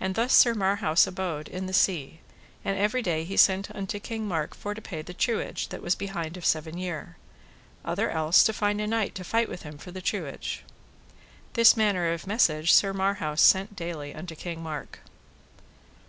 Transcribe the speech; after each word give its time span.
And 0.00 0.16
thus 0.16 0.34
Sir 0.34 0.52
Marhaus 0.52 1.06
abode 1.06 1.46
in 1.46 1.66
the 1.66 1.72
sea, 1.72 2.18
and 2.64 2.76
every 2.76 3.02
day 3.02 3.22
he 3.22 3.36
sent 3.36 3.72
unto 3.72 4.00
King 4.00 4.26
Mark 4.26 4.52
for 4.52 4.74
to 4.74 4.82
pay 4.82 5.00
the 5.00 5.14
truage 5.14 5.68
that 5.68 5.80
was 5.80 5.94
behind 5.94 6.36
of 6.36 6.44
seven 6.44 6.76
year, 6.76 7.16
other 7.84 8.10
else 8.10 8.42
to 8.42 8.52
find 8.52 8.80
a 8.80 8.86
knight 8.88 9.14
to 9.14 9.22
fight 9.22 9.48
with 9.48 9.62
him 9.62 9.78
for 9.78 9.92
the 9.92 10.02
truage. 10.02 10.64
This 11.52 11.76
manner 11.76 12.10
of 12.12 12.26
message 12.26 12.72
Sir 12.72 12.92
Marhaus 12.92 13.40
sent 13.40 13.76
daily 13.76 14.12
unto 14.12 14.34
King 14.34 14.60
Mark. 14.60 14.98